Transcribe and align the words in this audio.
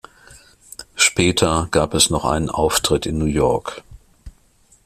Später 0.95 1.67
gab 1.69 1.93
es 1.93 2.09
noch 2.09 2.25
einen 2.25 2.49
Auftritt 2.49 3.05
in 3.05 3.19
New 3.19 3.25
York. 3.27 3.83